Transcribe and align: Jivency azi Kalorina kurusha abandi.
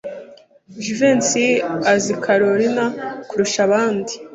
Jivency 0.83 1.47
azi 1.93 2.13
Kalorina 2.23 2.85
kurusha 3.29 3.59
abandi. 3.67 4.13